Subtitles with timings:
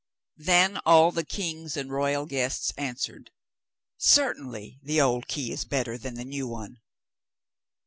[0.41, 3.29] Then all the kings and royal guests answered:
[3.99, 6.81] 'Certainly the old key is better than the new one.